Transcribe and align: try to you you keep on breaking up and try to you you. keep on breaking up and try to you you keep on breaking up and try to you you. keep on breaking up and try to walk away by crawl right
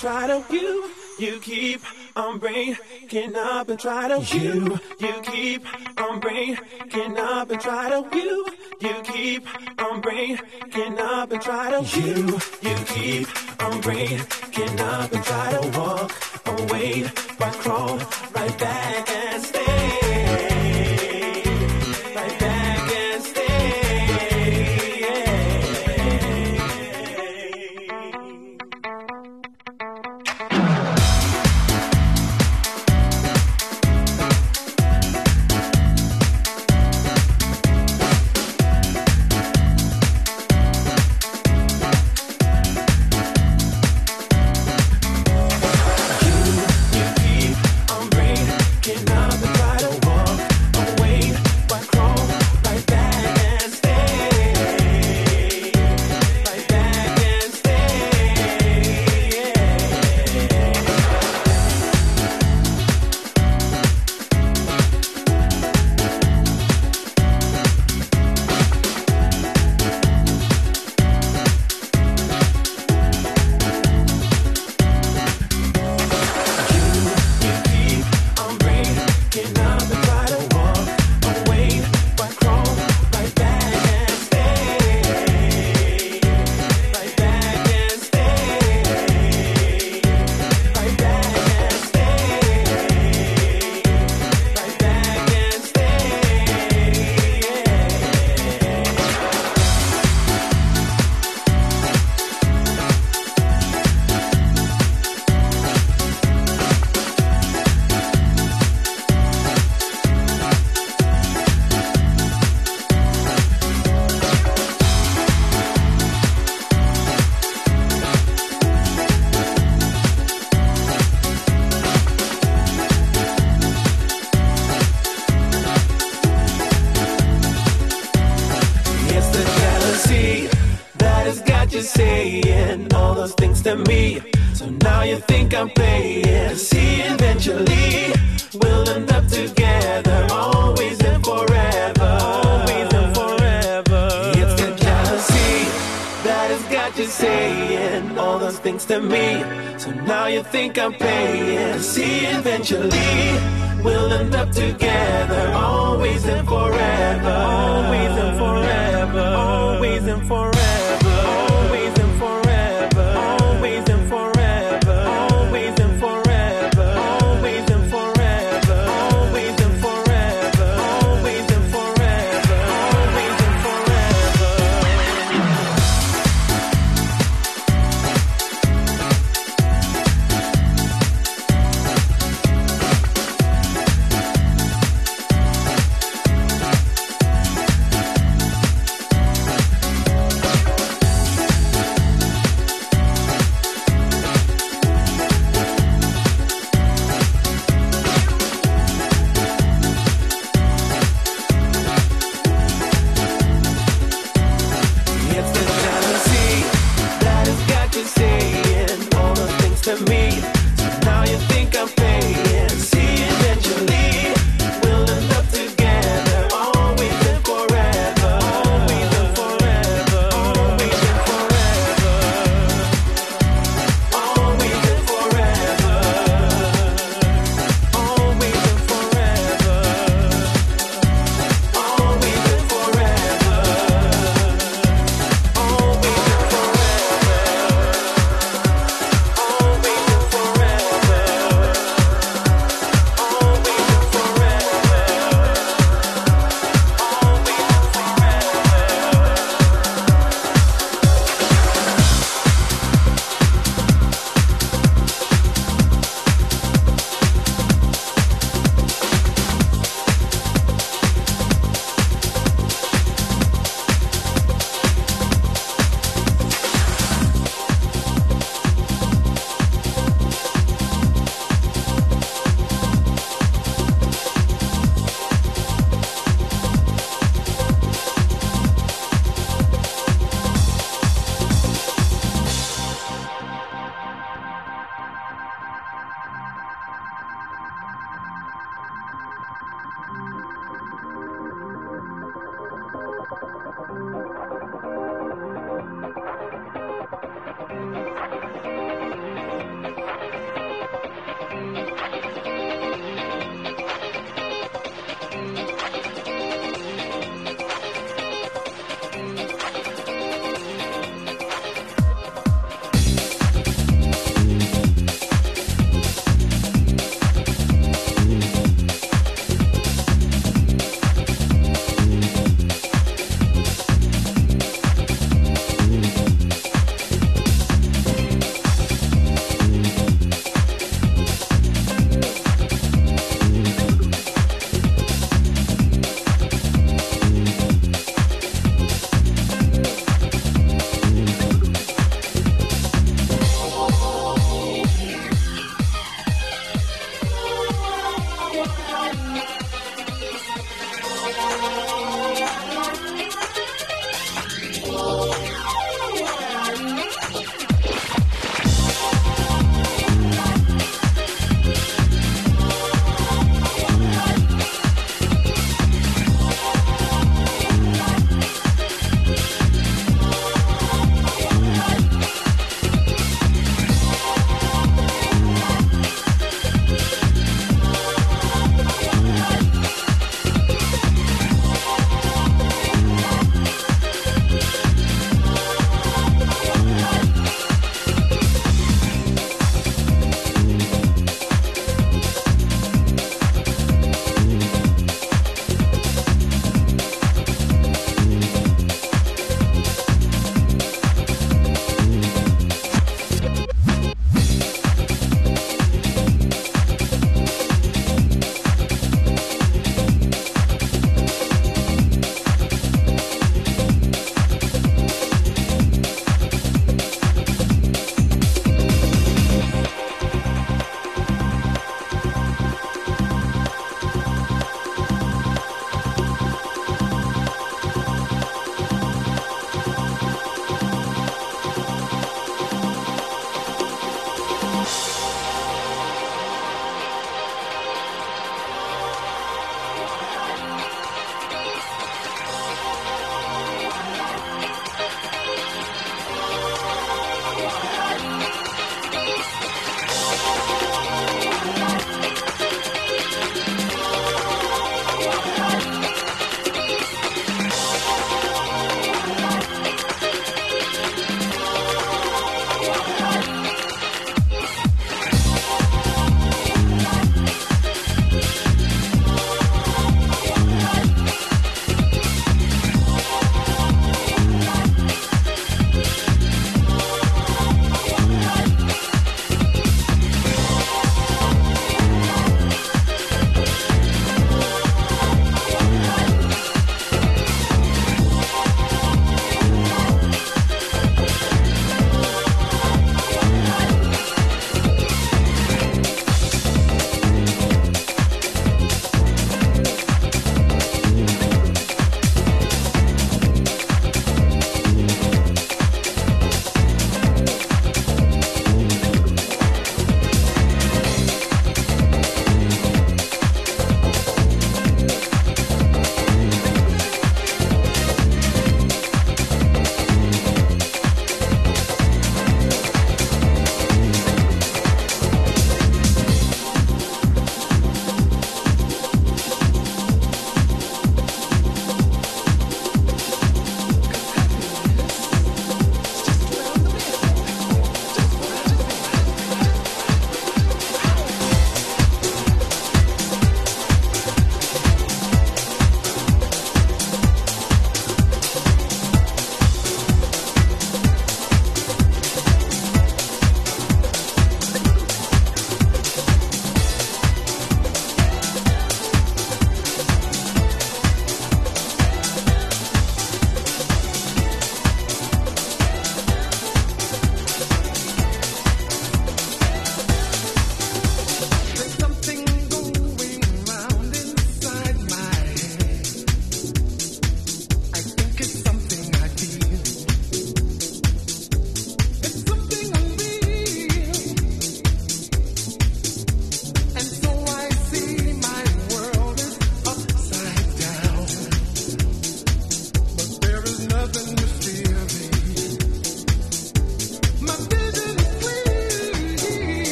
try 0.00 0.26
to 0.26 0.42
you 0.50 0.90
you 1.18 1.38
keep 1.40 1.82
on 2.16 2.38
breaking 2.38 3.36
up 3.36 3.68
and 3.68 3.78
try 3.78 4.08
to 4.08 4.18
you 4.34 4.78
you. 4.98 5.12
keep 5.24 5.62
on 6.00 6.18
breaking 6.20 7.18
up 7.18 7.50
and 7.50 7.60
try 7.60 7.90
to 7.90 8.16
you 8.16 8.46
you 8.80 8.94
keep 9.02 9.46
on 9.78 10.00
breaking 10.00 10.98
up 10.98 11.30
and 11.30 11.42
try 11.42 11.70
to 11.70 12.00
you 12.00 12.40
you. 12.62 12.76
keep 12.86 13.28
on 13.62 13.78
breaking 13.82 14.80
up 14.80 15.12
and 15.12 15.22
try 15.22 15.52
to 15.52 15.78
walk 15.78 16.10
away 16.46 17.02
by 17.38 17.50
crawl 17.50 17.98
right 18.34 18.59